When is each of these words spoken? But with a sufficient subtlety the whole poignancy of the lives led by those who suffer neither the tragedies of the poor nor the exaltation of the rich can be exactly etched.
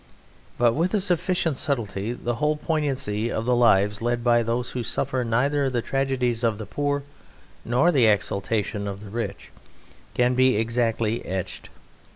But 0.57 0.73
with 0.73 0.95
a 0.95 0.99
sufficient 0.99 1.57
subtlety 1.57 2.11
the 2.13 2.37
whole 2.41 2.57
poignancy 2.57 3.31
of 3.31 3.45
the 3.45 3.55
lives 3.55 4.01
led 4.01 4.23
by 4.23 4.41
those 4.41 4.71
who 4.71 4.81
suffer 4.81 5.23
neither 5.23 5.69
the 5.69 5.83
tragedies 5.83 6.43
of 6.43 6.57
the 6.57 6.65
poor 6.65 7.03
nor 7.63 7.91
the 7.91 8.05
exaltation 8.07 8.87
of 8.87 9.01
the 9.01 9.11
rich 9.11 9.51
can 10.15 10.33
be 10.33 10.57
exactly 10.57 11.23
etched. 11.23 11.69